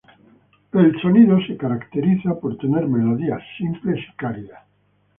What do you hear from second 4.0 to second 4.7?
y cálidas.